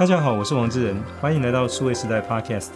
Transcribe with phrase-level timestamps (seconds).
[0.00, 2.70] 大家好，我是王志仁，欢迎来到数位时代 Podcast。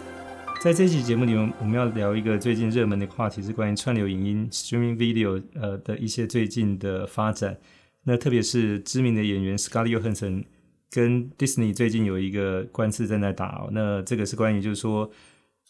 [0.61, 7.57] 在这期节目里面，我们要聊一个最近热门的话题，是关于串流影音 （streaming video） 呃的一些最近的发展。
[8.03, 10.43] 那特别是知名的演员 Scarlett Johansson
[10.91, 13.69] 跟 Disney 最近有一个官司正在打哦。
[13.71, 15.09] 那这个是关于就是说，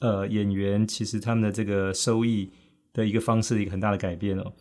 [0.02, 2.52] 呃，演员其实他们的这个收益
[2.92, 4.52] 的一个方式一个很大的改变哦。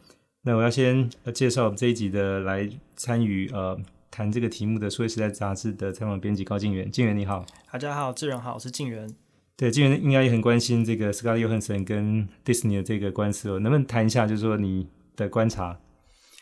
[0.42, 3.76] 那我要先介绍我们这一集的来参与呃。
[4.14, 9.12] 谈这个题目的《数位时代》杂志的采访编辑高静源，静源你好，大家好，志仁好，我是静源。
[9.56, 14.86] 对，静源应该也很关心这个 Scarlett Johansson 跟 Disney 的这个官司哦，能不能谈一下，就是说你
[15.16, 15.80] 的观察？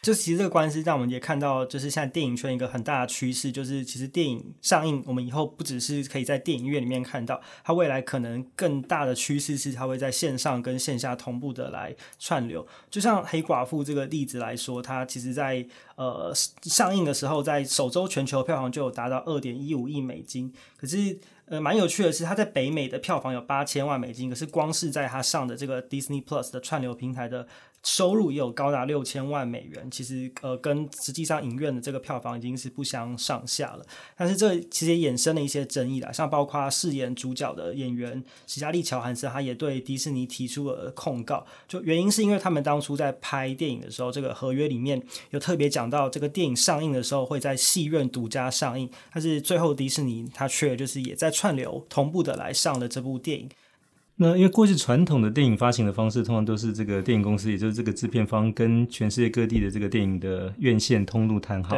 [0.03, 12.67] 就其实这个关系让我们也看到，就是现在电影圈一个很大的趋势，就是其实电影上映，我们以后不只是可以在电影院里面看到，它未来可能更大的趋势是它会在线上跟线下同步的来串流。
[12.91, 16.33] 就像黑寡妇这个例子来说，它其实在呃
[16.63, 27.47] 上映的时候，在首周全球票房就有达到二点一五亿美金，可是呃蛮有趣的是，它在北美的票房有八千万美金，可是光是在它上的这个 Disney Plus 的串流平台的。
[27.83, 33.85] 收入也有高达六千万美元，其实呃跟实际上影院的这个票房已经是不相上下了。
[34.17, 41.45] 但是这其实衍生了一些争议啦，像包括饰演主角的演员史嘉丽·乔韩森，他也对迪士尼提出了控告。
[41.67, 53.49] 就原因是因为他们当初在拍电影的时候，这个合约里面有特别讲到，这个电影上映的时候会在戏院独家上映，但是最后迪士尼他却就是也在串流同步的来上了这部电影。
[54.17, 61.77] 那因为过去传统的电影发行的方式，通常都是这个电影公司，也就是这个制片方跟全世界各地的这个电影的院线通路谈好，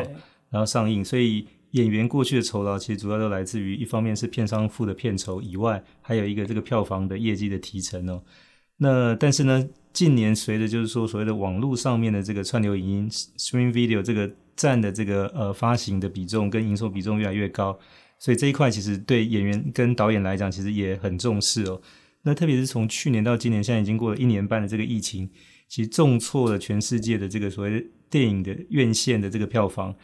[0.51, 1.03] 然后上映。
[1.05, 8.23] 所以演员过去的酬劳其实主要都来自于一方面是片商付的片酬以外，还有一个这个票房的业绩的提成哦。
[8.77, 17.79] 那但是呢，近年随着就是说所谓的网络上面的这个串流影音 （streaming video） 这个占的这个呃发行的比重跟营收比重越来越高，
[18.19, 21.81] 所以这一块其实对演员跟导演来讲，其实也很重视哦。
[22.25, 25.31] 那特别是从去年到今年，现在已经过了一年半的这个疫情，
[25.69, 29.95] 其实重挫了全世界的这个所谓的电影的院线的这个票房。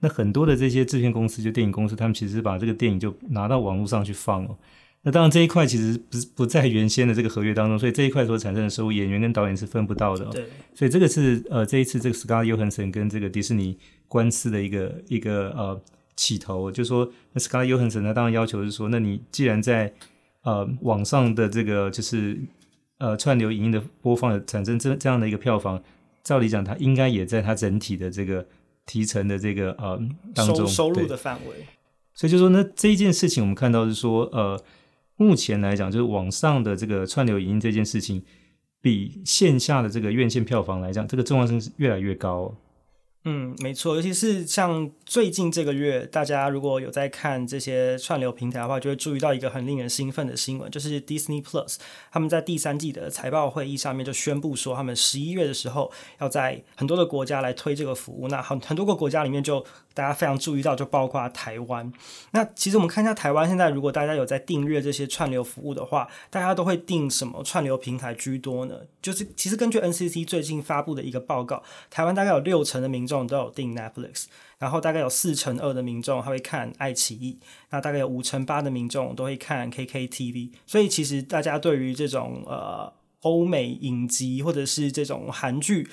[0.00, 4.56] 那很多的这些制片公司，就电影公司，他们其实把这个电影就拿到网络上去放哦。
[5.02, 10.30] 那当然这一块其实不不在原先的这个合约当中，所以这一块所产生的收入，演员跟导演是分不到的哦。
[10.30, 10.44] 对。
[10.74, 15.82] 所以这个是呃这一次这个 Scarlett Johansson 跟这个迪士尼官司的一个一个呃
[16.16, 19.94] 起头，就是说那 Scarlett Johansson 他当然要求是说，那你既然在
[20.42, 22.40] 呃，网上的这个就是
[22.98, 25.82] 呃串流影音的播放产生这这样的一个票房，
[26.22, 28.46] 照理讲，它应该也在它整体的这个
[28.86, 30.00] 提成的这个呃
[30.34, 31.66] 当中收收入的范围。
[32.14, 34.62] 所以就说呢，这一件事情我们看到是说，呃，
[35.16, 38.22] 目前来讲，就是网上的这个串流影音这件事情，
[38.80, 42.54] 比线下的这个院线票房来讲，这个重要性是越来越高。
[43.24, 51.76] 嗯，没错，尤其是像最近这个月，大家如果有在看这些串流平台的话，就会注意到一个很令人兴奋的新闻，就是 Disney Plus
[52.10, 58.28] 他们在第三季的财报会议上面就宣布说，他们十一月的时候要在很多的国家来推这个服务。
[58.28, 61.92] 那很很多个国家里面就大家非常注意到，就包括台湾。
[62.30, 68.76] 那其实我们看一下台湾现在，如果大家有在订阅这些串流服务的话，大家都会订什么串流平台居多呢？
[69.02, 74.26] 就是其实根据 NCC 最近发布的一个报告，台湾大概有六成的民众都有订 Netflix，
[74.58, 77.38] 然后大概有四成二的民众还会看爱奇艺，
[77.70, 80.50] 那大概有五成八的民众都会看 KKTV。
[80.66, 85.88] 所以其实大家对于这种呃欧美影集或者是这种韩剧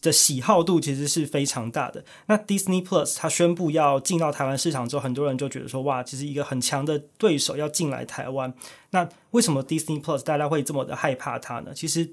[0.00, 2.04] 的喜好度其实是非常大的。
[2.26, 8.54] 那 Disney Plus 它宣布要进到台湾市场之后，很多人就觉得说哇，其实一个很强的对手要进来台湾。
[8.90, 11.72] 那为什么 Disney Plus 大家会这么的害怕它呢？
[11.74, 12.08] 其实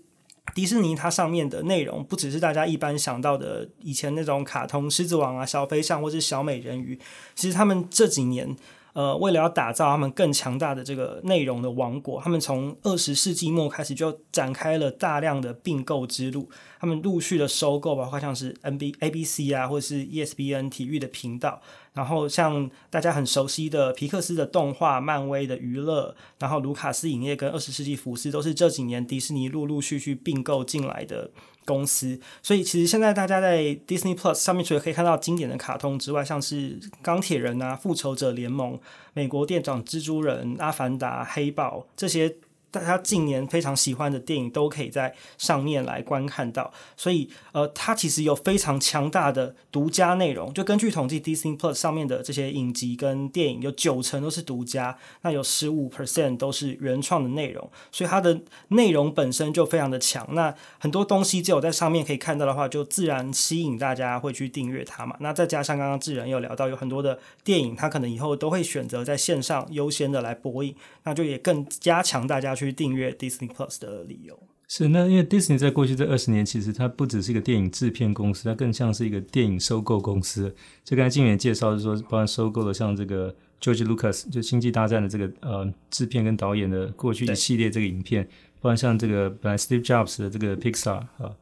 [0.55, 6.99] 迪士尼它上面的内容不只是大家一般想到的以前那种卡通《狮子王》啊、小飞象或是小美人鱼，
[7.35, 8.55] 其实他们这几年
[8.93, 21.61] 呃，为了要打造他们更强大的这个内容的王国，他们从二十世纪末开始就展开了大量的并购之路，他们陆续的收购，包括像是 N B A B C 啊，或者是 ESPN 体育的频道。
[21.93, 31.29] 然后像大家很熟悉的皮克斯的动画、漫威的娱乐，然后卢卡斯影业跟二十世纪福斯都是这几年迪士尼陆陆续续并购进来的
[31.69, 32.19] 公司。
[32.41, 38.79] 所以其实现在大家在 Disney Plus 上面除了可以看到经典的卡通之外，像是钢铁人啊、复仇者联盟、
[39.13, 42.35] 美国店长蜘蛛人、阿凡达、黑豹这些
[42.71, 50.53] 大家近年非常喜欢的电影都可以在上面来观看到，所以呃，它其实有非常强大的独家内容。
[50.53, 60.27] 就根据统计，Disney Plus 上面的这些影集跟电影有九成都是独家，那有十五 percent 都是原创的内容，所以它的内容本身就非常的强。
[60.33, 65.15] 那很多东西只有在上面可以看到的话，就自然吸引大家会去订阅它嘛。
[65.21, 70.75] 那再加上刚刚智仁有聊到，有很多的电影，它可能以后都会选择在线上优先的来播映，
[71.05, 72.58] 那就也更加强大家。
[72.65, 80.53] 去订阅 Disney Plus 的理由是，那因为 Disney 在过去这二十年，其实它不只是一个电影制片公司，它更像是一个电影收购公司。
[80.83, 88.23] 就刚才静远介绍是说，包含收购了像这个 George Lucas 就星际大战的这个呃制片跟导演的过去一系列这个影片，
[88.61, 91.35] 包含像这个本来 Steve Jobs 的这个 Pixar 啊，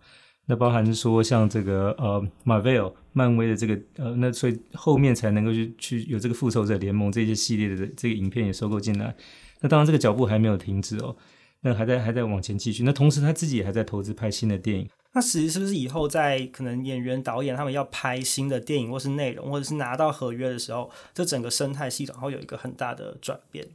[0.46, 9.14] 那包含是说像这个呃 Marvel 漫威的这个呃，那所以后面才能够去去有这个复仇者联盟这些系列的这个影片也收购进来。
[9.62, 11.16] 那当然，这个脚步还没有停止哦，
[11.62, 12.84] 那还在还在往前继续。
[12.84, 14.88] 那同时，他自己也还在投资拍新的电影。
[15.14, 23.66] 那其实是不是以后在可能演员、导演他们要拍新的电影，或是内容，或者是拿到合约的时候，这整个生态系统会有一个很大的转变？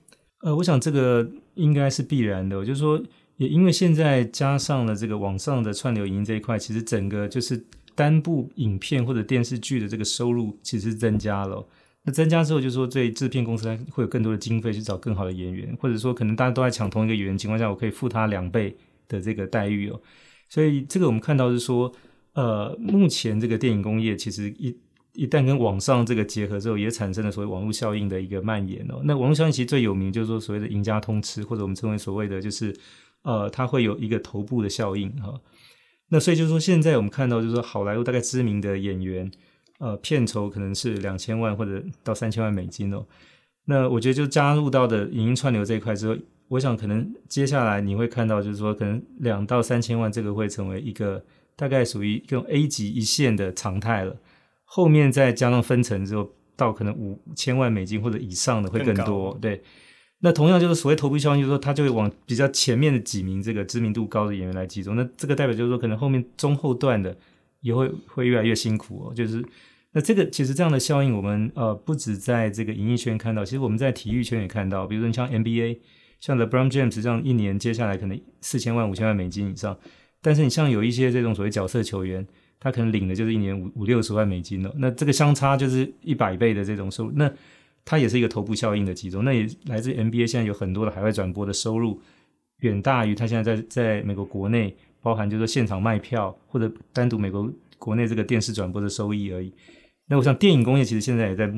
[0.43, 2.65] 呃，我想这个应该是必然的。
[2.65, 3.01] 就是说，
[3.39, 7.61] 也因为现在加上了这个网上的串流影音这一块，其实整个就是
[7.97, 11.67] 单部影片或者电视剧的这个收入其实增加了。
[12.05, 18.77] 那增加之后，就是说对制片公司会有更多的经费去找更好的演员，或者说可能大家都在抢同一个演员情况下，我可以付他两倍
[19.07, 20.01] 的这个待遇哦。
[20.49, 21.93] 所以这个我们看到是说，
[22.33, 24.77] 呃，目前这个电影工业其实一
[25.13, 29.01] 一旦跟网上这个结合之后，也产生了所谓网络效应的一个蔓延哦。
[29.05, 32.75] 那网络效应其实最有名就是说所谓的赢家通吃，或者我们称为所谓的就是
[33.23, 35.41] 呃，它会有一个头部的效应哈。
[36.09, 39.31] 那所以就是说，现在我们看到就是说好莱坞大概知名的演员。
[39.83, 43.05] 呃，片酬可能是两千万或者到三千万美金哦。
[43.65, 51.21] 那我觉得就加入到的影音串流这一块之后，我想可能接下来你会看到，就是说可能两到三千万这个会成为一个
[51.57, 54.17] 大概属于这种 A 级一线的常态了。
[54.65, 59.33] 后面再加上分成之后，到可能五千万美金或者以上的会更多。
[59.33, 59.61] 更对，
[60.21, 64.95] 那同样就是所谓投币效应，就是说它就会往比较前面的几名这个知名度高的演员来集中。
[64.95, 67.17] 那这个代表就是说，可能后面中后段的
[67.63, 69.45] 也会会越来越辛苦哦，就是。
[69.95, 74.87] 那这个其实这样的效应，我们呃不止在这个影艺圈看到，其实我们在体育圈也看到。
[74.87, 75.79] 比如说你像 NBA，
[76.19, 79.79] 像 LeBron James 这样一年接下来可能四千万、五千万美金以上，
[80.23, 82.27] 但是你像有一些这种所谓角色球员，
[82.59, 84.73] 他可能领的就是一年五五六十万美金了。
[84.79, 87.31] 那这个相差就是一百倍的这种收入，那
[87.85, 89.23] 它也是一个头部效应的集中。
[89.25, 92.01] 那也来自 NBA 现在有很多的海外转播的收入，
[92.61, 99.53] 远大于他现在在在美国国内，包含就是说现场卖票或者单独美国国内这个电视转播的收益而已。
[100.09, 101.51] 那我想，电影工业其实现在也在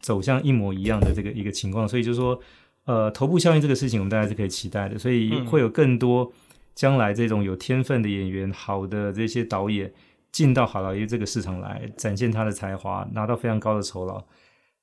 [0.00, 2.38] 走向一模一样的这个一个情况，所以就是说，
[2.84, 4.98] 呃，头部效应这个事情，我们大家是可以期待的。
[4.98, 6.30] 所以会有更多
[6.74, 9.90] 将来这种有天分的演员、好的这些导演
[10.30, 14.22] 进到好莱坞这个市场来展现他的才华，拿到非常高的酬劳。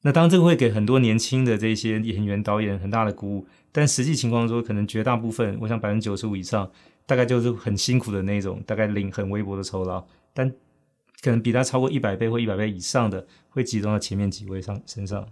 [0.02, 3.46] 那当然，这个会给很多年轻的这些演员、导演很大的鼓舞。
[3.72, 6.72] 但实际情况说，可能绝大部分，我想百分之九十五以上，
[7.06, 10.52] 大概就是很辛苦的那种，大概领很微薄的酬劳，但。
[11.22, 15.28] 可能比他超过一百倍或一百倍以上的，会集中在前面几位上身上。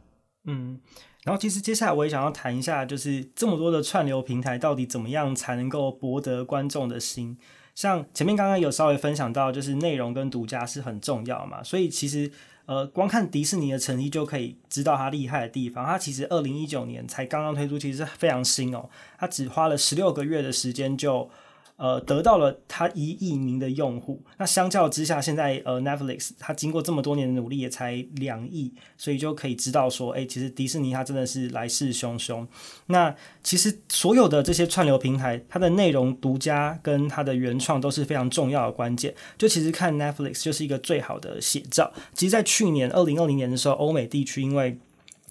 [0.46, 0.80] 嗯，
[1.24, 7.38] 然后其实接下来我也想要谈一下，就是这么多的串流平台到底怎么样才能够博得观众的心？
[7.74, 11.64] 像前面刚刚有稍微分享到，就是内容跟独家是很重要嘛。
[11.64, 12.32] 所以其实
[12.66, 15.86] 呃，光看迪士尼的成绩就可以知道它厉害的地方。
[15.86, 18.90] 它其实二零一九年才刚刚推出，其实非常新哦。
[19.18, 21.30] 它只花了十六个月的时间就。
[21.78, 32.48] 呃，得到了他一亿名的用户，那相较之下，现在呃，Netflix 它经过这么多年的努力，也才两亿，所以就可以知道说，哎，其实迪士尼它真的是来势汹汹。
[32.88, 39.14] 那其实所有的这些串流平台，它的内容独家跟它的原创都是非常重要的关键。
[39.38, 41.94] 就其实看 Netflix 就是一个最好的写照。
[42.14, 44.76] 其实，在去年二零二零年的时候，欧美地区因为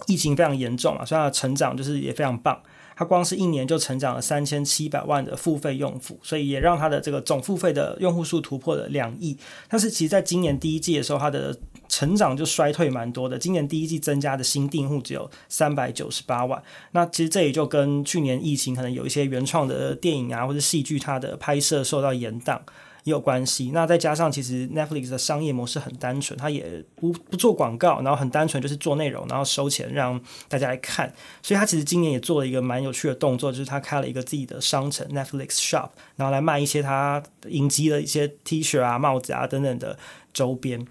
[0.06, 2.62] 疫情非常严重嘛，所以它的成长就是也非常棒。
[2.96, 9.36] 它光是一年就成长了三千七百万的付费用户，所以也让它的这个总付费的用户数突破了两亿。
[9.68, 11.54] 但是其实在今年第一季的时候，它的
[11.88, 13.38] 成长就衰退蛮多的。
[13.38, 16.62] 今年第一季增加的新订户只有三百九十八万。
[16.92, 22.58] 那其实这也就跟去年疫情可能有一些原创的电影啊或者戏剧它的拍摄受到延宕。
[23.06, 31.14] 也有关系，那再加上其实 Netflix 的商业模式很单纯，它也不不做广告，然后很单纯就是做内容，然后收钱让大家来看。
[31.40, 39.96] 所以它其实今年也做了一个蛮有趣的动作，就是它开了一个自己的商城 Netflix Shop，然后来卖一些它影集的一些 T 恤啊、帽子啊等等的
[40.34, 40.84] 周边。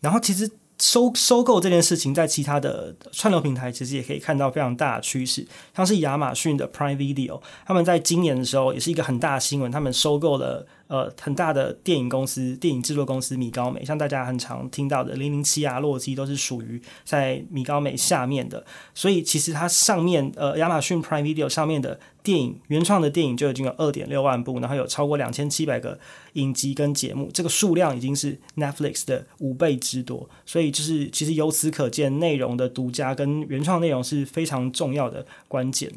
[0.00, 0.50] 然后其实
[0.80, 5.46] 收收购这件事情，在其他的串流平台其实也可以看到非常大的趋势，
[5.76, 18.62] 像是亚马逊的 Prime Video，他们在今年的时候也是一个很大的新闻，他们收购了呃很大的电影公司、电影制作公司米高梅，像大家很常听到的《零零七》啊、《洛基》都是属于在米高梅下面的，
[18.94, 21.98] 所以其实它上面呃亚马逊 Prime Video 上面的。
[22.22, 25.98] 电影原创的电影就已经有二点六万部，然后有超过两千七百个
[26.34, 30.28] 影集跟节目，这个数量已经是 Netflix 的五倍之多。
[30.44, 35.90] 所以就是其实由此可见，内容的独家跟原创内容是非常重要的关键。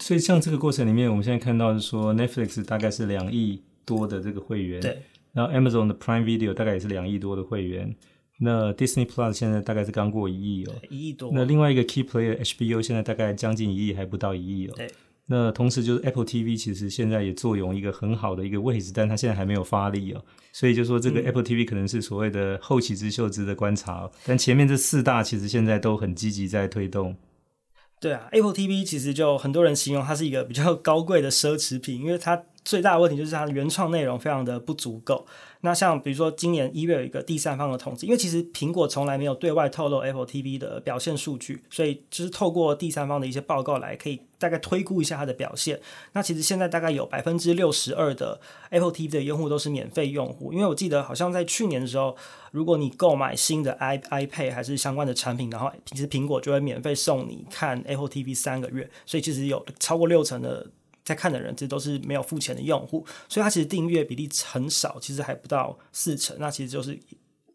[0.00, 4.98] 所以像这个过程里面，我们现在看到是说 Netflix 大概是两亿多的这个会员，对，
[5.32, 7.96] 然后 Amazon 的 Prime Video 大概也是两亿多的会员。
[8.40, 11.30] 那 Disney Plus 现在大概是刚过一亿哦，一亿多。
[11.32, 14.74] 那另外一个 Key Player HBO 现在大概将近一亿，还不到一亿哦。
[14.76, 14.88] 对。
[15.30, 27.14] 那同时就是 Apple TV 其实现在也坐拥一个很好的一个位置，但它现在还没有发力哦，所以就说这个 Apple TV 可能是所谓的后起之秀值得观察，哦，但前面这四大其实现在都很积极在推动。
[28.00, 35.24] 对啊，Apple TV 其实就很多人形容它是一个比较高贵的奢侈品，因为它最大的问题就是它的原创内容非常的不足够。
[35.62, 45.80] 那像比如说今年一月有一个第三方的统计，因为其实苹果从来没有对外透露 Apple TV 的表现数据，所以就是透过第三方的一些报告来可以大概推估一下它的表现。
[46.12, 52.14] 那其实现在大概有百分之六十二的 Apple TV 的用户都是免费用户，因为我记得好像在去年的时候，
[52.52, 60.66] 如果你购买新的 i iPad 还是相关的产品，然后其实苹果就会免费送你看 Apple TV 三个月，所以其实有超过六成的。
[61.08, 66.36] 在看的人，这都是没有付钱的用户，所以它其实订阅比例很少，其实还不到四成。
[66.38, 66.98] 那其实就是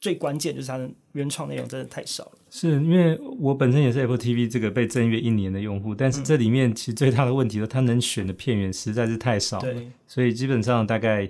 [0.01, 2.31] 最关键，就是它的原创内容真的太少了。
[2.49, 11.29] 是因为我本身也是 Apple TV 这个被订阅一年的用户，但是这里面其实最大的问题是，它能选的片源实在是太少了，对，所以基本上大概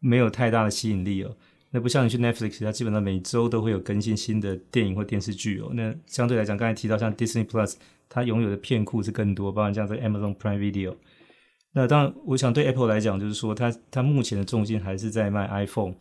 [0.00, 1.34] 没有太大的吸引力哦。
[1.70, 5.70] 那不像你去 Netflix，它基本上每周都会有更新新的电影或电视剧哦。
[5.72, 7.74] 那相对来讲，刚才提到像 Disney Plus，
[8.08, 10.94] 它拥有的片库是更多，包括像这 Amazon Prime Video。
[11.76, 15.92] 那当然，我想对 Apple 来讲，就是说它它目前的重心还是在卖 iPhone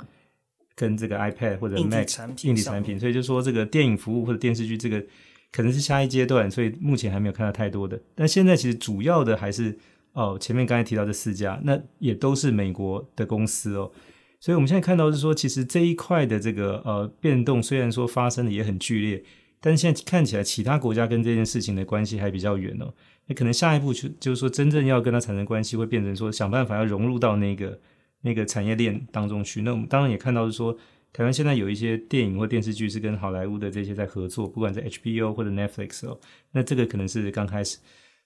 [0.75, 2.08] 跟这个 iPad 或者 Mac
[2.44, 5.03] 硬体产品，所以就是说这个电影服务或者电视剧这个
[5.51, 8.00] 可能是下一阶段，所以目前还没有看到太多的。
[8.13, 9.75] 但现在其实主要的还是
[10.13, 13.92] 哦，前面刚才提到这四家，那也都是美国的公司哦，
[14.39, 19.24] 所以我们现在看到是说，其实这一块的这个呃变动虽然说发生的也很剧烈，
[19.60, 22.94] 但是现在看起来其他国家跟这件事情的关系还比较远哦。
[23.25, 27.80] 那可能下一步就就是说，真正要跟他产生关系，会变成说想办法要融入到那个
[28.22, 29.62] 那个产业链当中去。
[29.62, 30.77] 那我们当然也看到是说，
[31.13, 36.20] 台湾现在有一些电影或电视剧是跟好莱坞的这些在合作，不管在 HBO 或者 Netflix 哦。
[36.51, 37.77] 那这个可能是刚开始。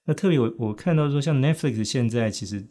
[0.06, 2.66] 那特别我我看到说，像 Netflix 现在其实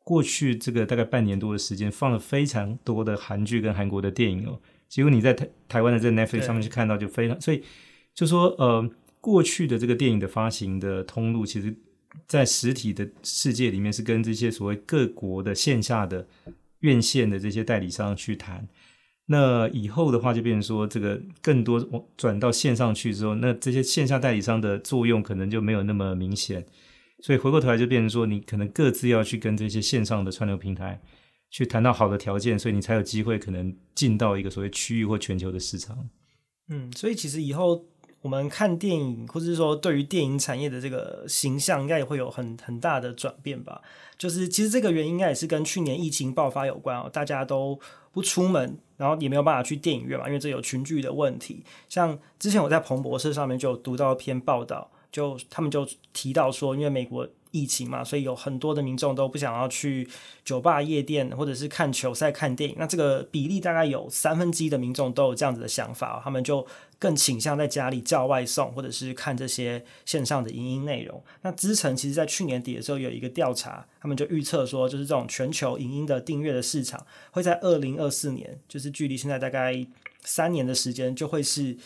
[0.00, 4.60] 过去这个大概半年多的时间，放了非常多的韩剧跟韩国的电影哦。
[4.90, 7.62] 结果你在台台湾的这个 Netflix 上面去看到，就非常所以
[8.14, 8.90] 就说呃。
[9.24, 11.74] 过去的这个电影的发行的通路，其实，
[12.28, 16.28] 在实体的世界里面是跟这些所谓各国的线下的
[16.80, 18.68] 院线的这些代理商去谈。
[19.24, 26.62] 那以后的话，就变成说，这个更多转到线上去之后，那这些线下代理商的作用可能就没有那么明显。
[27.20, 31.00] 所以回过头来就变成说，你可能各自要去跟这些线上的串流平台
[31.48, 36.10] 去谈到好的条件，所以你才有机会可能进到一个所谓区域或全球的市场。
[36.68, 37.86] 嗯，所以其实以后。
[38.24, 43.82] 我们看电影，或者是说对于电影产业的这个形象，应该也会有很很大的转变吧。
[44.16, 47.78] 就是其实这个原因应该也是跟去年疫情爆发有关哦，大家都
[48.12, 51.62] 不出门，然后也没有办法去电影院嘛，因为这有群聚的问题。
[51.90, 57.26] 像之前我在彭博社上面就有读到一篇报道，就他们就提到说，因为美国。
[57.56, 60.08] 疫情嘛，所以有很多的民众都不想要去
[60.44, 62.74] 酒吧、夜店，或者是看球赛、看电影。
[62.76, 66.66] 那这个比例大概有三分之一的民众都有这样子的想法，他们就
[66.98, 71.22] 更倾向在家里叫外送，或者是看这些线上的影音内容。
[71.42, 79.86] 那资诚其实在去年底的时候有一个调查，他们就预测说，就是这种全球影音的订阅的市场会在二零二四年，就是距离现在大概
[80.24, 81.76] 三年的时间，就会是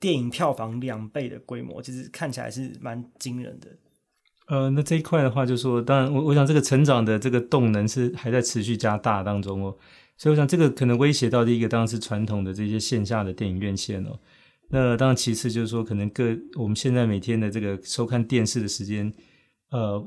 [0.00, 1.82] 电影票房两倍的规模。
[1.82, 3.68] 其实看起来是蛮惊人的。
[4.48, 9.76] 呃，那这一块的话，就是说，当然，我我想这个成长的这个动能是还在持续加大当中哦，
[10.16, 14.18] 所以我想这个可能威胁到第一个当然是传统的这些线下的电影院线哦，
[14.70, 19.12] 那当然其次就是说，可能各我们现在每天的这个收看电视的时间，
[19.70, 20.04] 呃。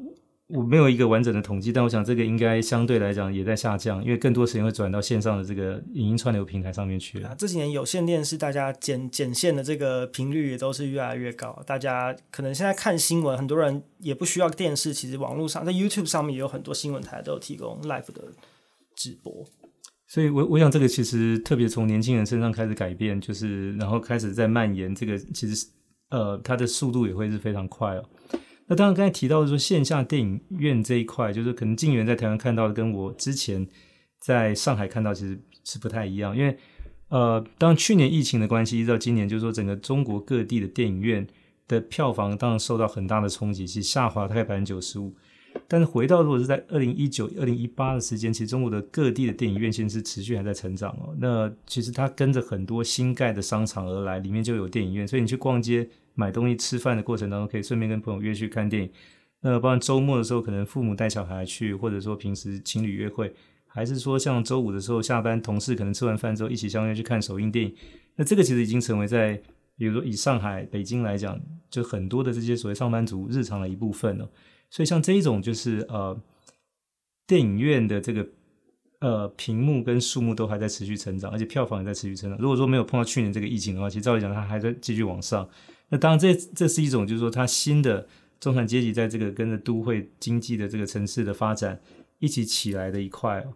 [0.53, 7.29] 我没有一个完整的统计，但我想这个应该相对来讲也在下降，因为更多时间会转到线上的这个影音串流平台上面去了。
[7.29, 18.23] 啊，这几年有线电视大家剪剪线的这个频率也都是越来越高，大家可能现在看新闻，很多人也不需要电视，其实网络上在 YouTube 上面也有很多新闻台都有提供 live 的
[18.95, 19.45] 直播。
[20.07, 25.67] 所以我我想这个其实特别从年轻人身上开始改变，就是然后开始在蔓延，这个其实
[26.09, 28.03] 呃它的速度也会是非常快哦。
[28.71, 33.67] 那当然刚才提到的说线下电影院这一块，就是可能静源在台湾看到的，跟我之前
[34.17, 36.57] 在上海看到其实是不太一样，因为
[37.09, 41.27] 呃当去年疫情的关系，一直到今年，就是说整个中国各地的电影院
[41.67, 45.13] 的票房当然受到很大的冲击，其实下滑大概百分之九十五。
[45.67, 51.15] 但是回到如果是在二零一九、二零一八的时间，其实中国的各地的电影院线是持续还在成长哦。
[51.17, 58.89] 那其实它跟着很多新盖的商场而来，里面就有电影院，所以你去逛街、买东西、吃饭的过程当中，可以顺便跟朋友约去看电影。
[59.41, 63.33] 那包括周末的时候，可能父母带小孩去，或者说平时情侣约会，
[63.65, 67.73] 还是说像周五的时候下班，同事可能吃完饭之后一起相约去看首映电影。
[68.17, 69.41] 那这个其实已经成为在，
[69.77, 74.29] 比如说以上海、北京来讲，就很多的这些所谓上班族日常的一部分了。
[74.69, 76.17] 所以像这一种就是呃，
[77.27, 78.27] 电影院的这个
[78.99, 82.39] 呃屏幕跟数目都还在持续成长，而且票房也在持续成长。
[82.39, 85.49] 如果说没有碰到去年这个疫情的话，其实照理讲它还在继续往上。
[85.89, 88.07] 那当然这这是一种就是说它新的
[88.39, 91.81] 中产阶级在这个跟着都会经济的这个城市的发展
[92.19, 93.53] 一起起来的一块哦。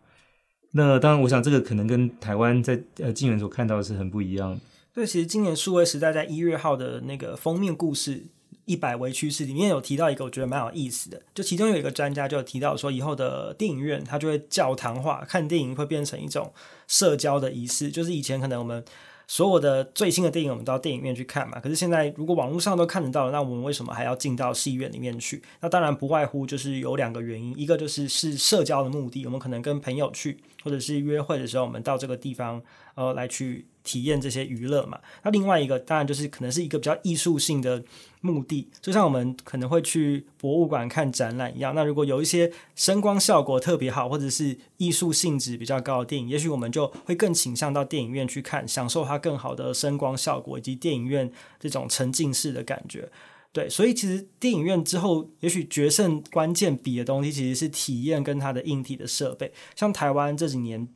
[0.72, 4.60] 那当然，我想这个可能跟台湾在呃静原所看到的是很不一样。
[4.96, 8.24] 对，其实今年数位时代在一月号的那个封面故事。
[8.64, 11.22] 一百微趋势里面有提到一个，我觉得蛮有意思的。
[11.36, 16.52] 就其中有一个专家就有提到说，以后的电影院它就会教堂化，看电影会变成一种
[16.88, 17.92] 社交的仪式。
[17.92, 18.84] 就是以前可能我们
[19.28, 21.60] 所有的最新的电影，我们到电影院去看嘛。
[21.60, 25.44] 可是现在如果网络上都看得到，那我们为什么还要进到戏院里面去？
[25.62, 32.60] 那当然不外乎就是有两个原因，一个就是是社交的目的，我们可能跟朋友去，或者是约会的时候，我们到这个地方
[32.96, 33.68] 呃来去。
[33.86, 37.82] 体验这些娱乐嘛，那另外一个当然就是可能是一个比较艺术性的
[38.20, 41.74] 目的，就像我们可能会去博物馆看展览一样。
[41.76, 53.08] 那如果有一些声光效果特别好，或者是艺术性质比较高的电影，也许我们就会更倾向到电影院去看，享受它更好的声光效果以及电影院这种沉浸式的感觉。
[53.54, 59.54] 对，所以其实电影院之后，也许决胜关键比的东西其实是体验跟它的硬体的设备。
[59.76, 60.88] 像台湾这几年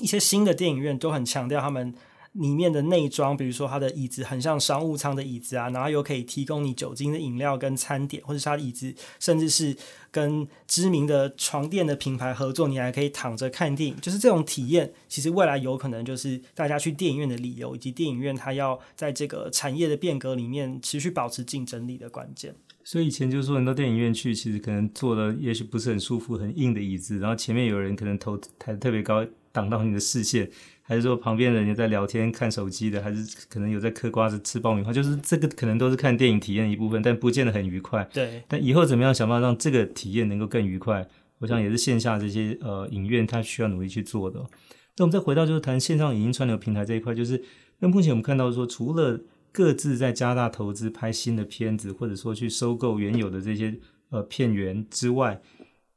[0.00, 1.92] 一些新的电影院都很强调他们。
[2.38, 9.76] 里面的内装，比如说它的椅子很像商务舱的椅子啊，然后又可以提供你酒精的饮料跟餐点，或者是它的椅子甚至是
[10.10, 22.54] 跟知名的床垫的品牌合作，你还可以躺着看电影，就是这种体验，其实未来有可能就是大家去电影院的理由，以及电影院它要在这个产业的变革里面持续保持竞争力的关键。
[22.84, 30.50] 所以以前就是说，你到电影院去，其实可能坐的也许不是很舒服、很硬的椅子，然后前面有人可能头抬特别高，挡到你的视线。
[30.88, 38.08] 还是说旁边的人也在聊天、看手机的，还是可能有在嗑瓜子、吃爆米花，就是这个可能都是看电影体验的一部分，但不见得很愉快。
[38.10, 38.42] 对。
[38.48, 41.06] 但以后怎么样想办法让这个体验能够更愉快？
[41.40, 44.40] 我想也是线下这些呃影院它需要努力去做的。
[44.96, 47.44] 那我们再回到就是谈线上影音串流平台这一块，就是
[47.80, 49.20] 那目前我们看到说，除了
[49.52, 55.42] 各自在加大投资拍新的片子，或者说去收购原有的这些呃片源之外，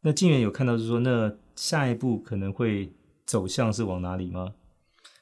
[0.02, 2.92] 那静远有看到就是说，那下一步可能会
[3.26, 4.52] 走向是往哪里吗？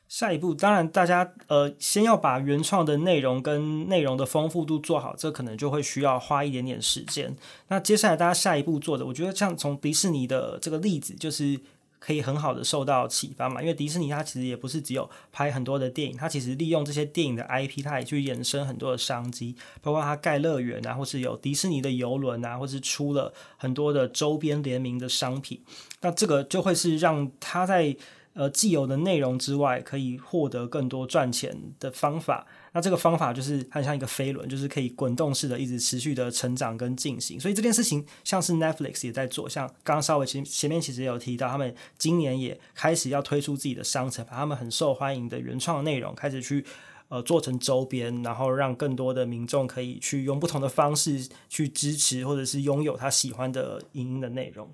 [0.10, 7.38] 下一步，当然大家呃，先要把原创的内容跟内容的丰富度做好，这可能就会需要花一点点时间。
[7.68, 11.60] 那接下来大家下一步做的，我觉得像从迪士尼的这个例子，就是
[12.00, 13.62] 可以很好的受到启发嘛。
[13.62, 25.62] 因为迪士尼它其实也不是只有拍很多的电影，它其实利用这些电影的 IP，它也去衍生很多的商机，包括它盖乐园啊，或是有迪士尼的游轮啊，或是出了很多的周边联名的商品。
[26.02, 27.96] 那这个就会是让它在
[28.40, 32.48] 呃，既有的内容之外，可以获得更多赚钱的方法。
[32.72, 37.38] 那这个方法就是很像一个飞轮，就是可以滚动式的，一直持续的成长跟进行。
[37.38, 46.64] 所以这件事情像是 Netflix 也在做，像刚稍微前前面其实也有提到，他们今年也开始要推出自己的商城，把他们很受欢迎的原创内容开始去
[47.10, 54.72] 呃做成周边，然后让更多的民众可以去用不同的方式去支持或者是拥有他喜欢的影音的内容。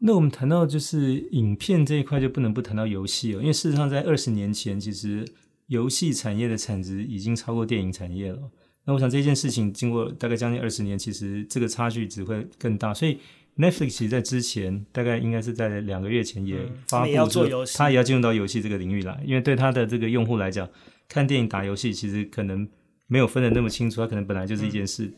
[0.00, 5.26] 那我们谈到就是影片这一块，就不能不谈到游戏哦，因为事实上在二十年前，其实
[5.68, 8.50] 游戏产业的产值已经超过电影产业了。
[8.84, 12.92] 那我想这件事情经过大概将近二十年，其实这个差距只会更大。
[12.92, 13.18] 所以
[13.56, 20.68] Netflix 其实在之前大概应该是在两个月前也发布说，他也要进入到游戏这个领域来，因为对他的这个用户来讲，
[21.08, 22.68] 看电影、打游戏其实可能
[23.06, 25.14] 没有分得那么清楚，他可能本来就是一件事。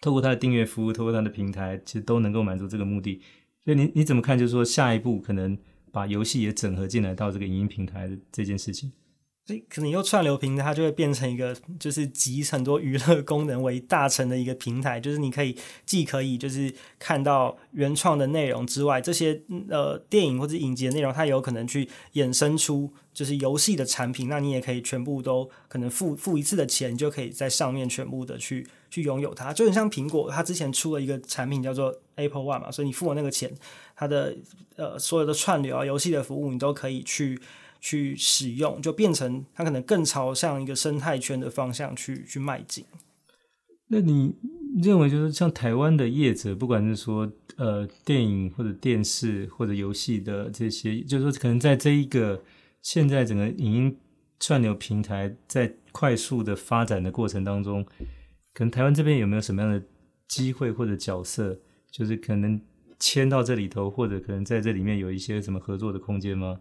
[0.00, 3.20] 透过他的订阅服务，透过他的平台，其实都能够满足这个目的。
[3.66, 4.38] 所以你你怎么看？
[4.38, 5.58] 就是说下一步可能
[5.90, 8.92] 把游戏也整合进来到这个影音平台的这件事情。
[9.44, 33.54] 所以可能又串流平台，它就会变成一个就是集很多娱乐功能为大成的一个平台，就是你可以既可以就是看到原创的内容之外，这些呃电影或者影集的内容，它有可能去衍生出就是游戏的产品，那你也可以全部都可能付付一次的钱，就可以在上面全部的去去拥有它，就很像苹果，它之前出了一个产品叫做 Apple One 嘛，所以你付了那个钱，
[33.94, 34.36] 它的
[34.76, 37.38] 呃所有的串流啊游戏的服务，你都可以去。
[37.78, 42.84] 去使用，就变成它可能更朝向一个生态圈的方向去去迈进。
[43.88, 44.34] 那你
[44.82, 52.42] 认为，就是像台湾的业者，不管是说呃电影或者电视或者游戏的这些，就是说可能在这一个
[52.82, 53.96] 现在整个影音
[54.40, 57.86] 串流平台在快速的发展的过程当中，
[58.56, 59.82] 可能台湾这边有没有什么样的
[60.26, 62.58] 机会或者角色，就是可能
[62.98, 66.60] 签到这里头，或者可能在这里面有一些什么合作的空间吗？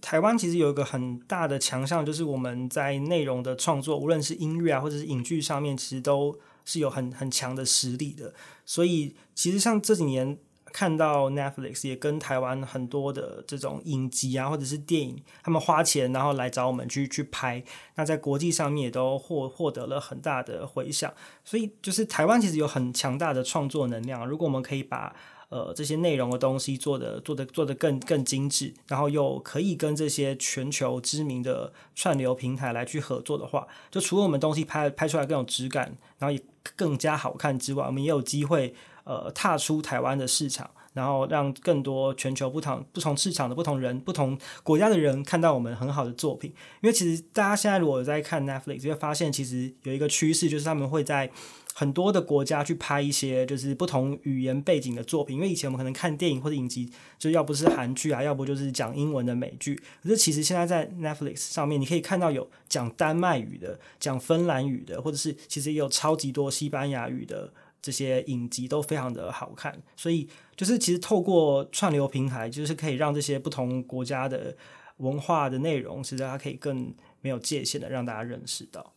[0.00, 8.32] 台湾其实有一个很大的强项，就是我们在内容的创作，无论是音乐啊，或者是影剧上面，其实都是有很很强的实力的。
[8.64, 10.38] 所以，其实像这几年
[10.72, 17.62] 看到 Netflix 也跟台湾很多的这种影集啊，或者是电影，他们花钱然后来找我们去去拍，
[17.94, 21.12] 那在国际上面也都获获得了很大的回响。
[21.44, 24.26] 所以，就是台湾其实有很强大的创作能量。
[24.26, 25.14] 如果我们可以把
[25.48, 36.42] 呃，这些内容的东西做的做的做的更更精致，然后又可以跟这些全球知名的串流平台来去合作的话，就除了我们东西拍拍出来更有质感，然后也
[36.74, 38.74] 更加好看之外，我们也有机会
[39.06, 46.52] 呃踏出台湾的市场，然后让更多全球不同不同市场的不同人、不同国家的人看到我们很好的作品。
[46.82, 51.30] 因为其实大家现在如果在看 Netflix，就会发现其实有一个趋势，就是他们会在。
[51.78, 59.78] 很多的国家去拍一些就是不同语言背景的作品，因为以前我们可能看电影或者影集，就要不是韩剧啊，要不就是讲英文的美剧。
[60.02, 67.52] 可是其实现在在 Netflix 上面，你可以看到有讲丹麦语的、讲芬兰语的，或者是其实也有超级多西班牙语的
[67.86, 69.80] 这些影集，都非常的好看。
[69.94, 74.56] 所以就是其实透过串流平台，就是可以让这些不同国家的
[74.96, 78.92] 文化的内容，其实它可以更没有界限的让大家认识到。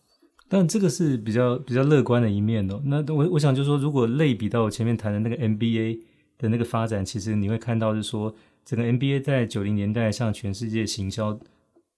[0.47, 2.81] 但这个是比较比较乐观的一面哦。
[2.85, 6.01] 那我我想就是说，如果类比到我前面谈的那个 NBA
[6.39, 8.33] 的那个发展，其实你会看到是说，
[8.65, 11.39] 整个 NBA 在九零年代向全世界行销，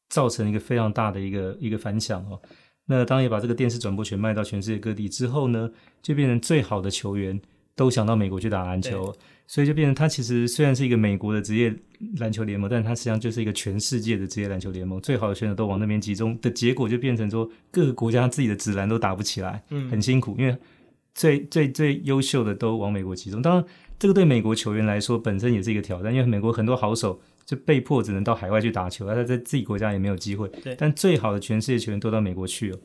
[0.10, 2.41] 造成一个非常大的一个一个反响哦。
[2.86, 7.39] 那当也把这个电视转播权卖到全世界各地之后呢，就变成最好的球员
[7.76, 9.13] 都想到美国去打篮球。
[9.48, 11.76] 所以就变成，他其实虽然是一个美国的职业
[12.20, 15.02] 篮球联盟，但它实际上就是一个全世界的职业篮球联盟。
[15.02, 20.38] 最好的选手都往那边集中的结果，就变成说各个国家自己的职篮都打不起来，嗯，很辛苦。
[20.39, 20.56] 因为
[21.13, 23.41] 最最最优秀的都往美国集中。
[23.41, 23.65] 当然，
[24.00, 27.20] 这个对美国球员来说本身也是一个挑战，因为美国很多好手
[27.52, 30.48] 就被迫只能到海外去打球，他在自己国家也没有机会。
[30.64, 30.74] 对。
[30.78, 32.80] 但最好的全世界球员都到美国去了，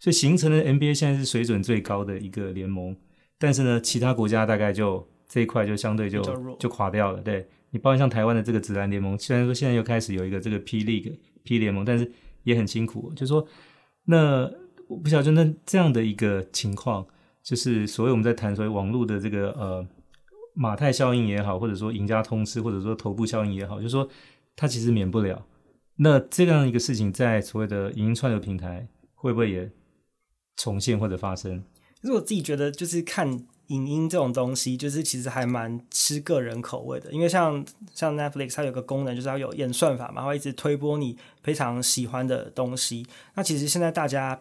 [0.00, 2.96] 所以形成了 NBA 现在是水准最高的一个联盟。
[3.38, 5.08] 但是呢，其他国家大概就。
[5.30, 6.22] 这一块就相对就
[6.58, 12.10] 就垮掉了，对，你包括像台湾的这个职篮联盟，虽然说现在又开始有一个这个 P League P 联盟，但是
[12.44, 13.12] 也很辛苦。
[13.14, 13.46] 就是说，
[14.06, 14.50] 那
[14.86, 17.06] 我不晓得，那这样的一个情况，
[17.42, 19.86] 就是所谓我们在谈所谓网络的这个呃
[20.58, 24.08] 马太效应也好，或者说赢家通吃，或者说头部效应也好，就是说
[24.56, 25.46] 它其实免不了。
[25.96, 29.70] 那这样一个事情在所谓的影音串流平台会不会也
[30.56, 31.62] 重现或者发生？
[32.02, 33.46] 可是我自己觉得，就是看。
[33.68, 43.06] 影音这种东西，就是其实还蛮吃个人口味的，因为像像 Netflix 它有个功能，就是要有演算法嘛，会一直推播你非常喜欢的东西。
[43.34, 44.40] 那其实现在大家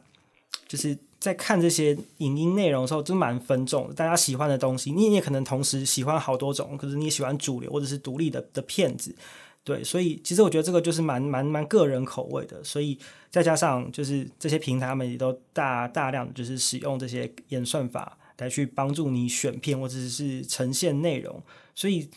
[0.67, 3.93] 就是在看这些影音内容的时候，就蛮分众。
[3.95, 9.15] 大家喜欢的东西，你也可能同时喜欢好多种，可是你也喜欢主流或者是独立的的片子，
[9.63, 9.83] 对。
[9.83, 12.63] 所以其实我觉得这个就是蛮蛮蛮个人口味的。
[12.63, 12.97] 所以
[13.31, 18.17] 再加上就是这些平台他们也都大大量就是使用这些演算法。
[18.39, 21.41] 来去帮助你选片或者是呈现内容，
[21.73, 22.07] 所以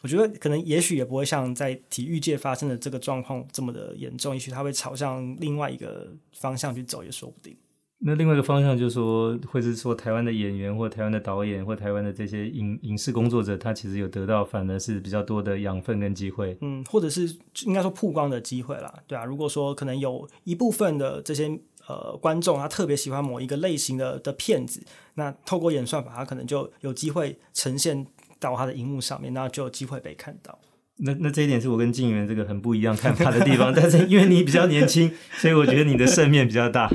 [0.00, 7.54] 我觉得可能也许也不会像在体育界发生的这个状况这么的严重，也许它会朝向另外一个方向去走也说不定。
[8.00, 21.58] 那另外一个方向就是说，会是说台湾的演员或台湾的导演或台湾的这些影影视工作者，他其实有得到反而是比较多的养分跟机会，嗯，或者是应该说曝光的机会啦，对啊，如果说可能有一部分的这些。
[21.88, 24.84] 呃，观众他特别喜欢某一个类型的的片子，
[25.14, 28.06] 那透过演算法，他可能就有机会呈现
[28.38, 30.58] 到他的荧幕上面，那就有机会被看到。
[30.98, 36.90] 那那这一点是我跟静源这个很不一样看法的地方，但是因为你比较年轻，所以我觉得你的胜面比较大。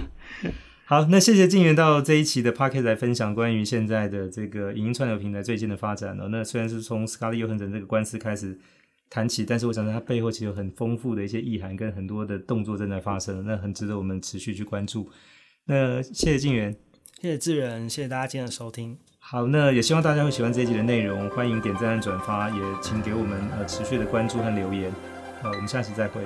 [0.85, 6.27] 好，那谢谢静源到这一期的 Podcast 来分享关于现在的这个影音串流平台最近的发展哦。
[6.29, 8.59] 那虽然是从 Scarlett Johansson 这个官司开始。
[9.09, 15.07] 谈起，但是我想说它背后其实有很丰富的一些意涵，跟很多的动作正在发生，那很值得我们持续去关注。
[15.65, 16.75] 那谢谢静源，
[17.21, 18.97] 谢谢志仁，谢谢大家今天的收听。
[19.19, 24.91] 好，那也希望大家会喜欢这一集的内容，欢迎点赞和转发，也请给我们呃持续的关注和留言。
[25.43, 26.23] 呃，我们下期再会。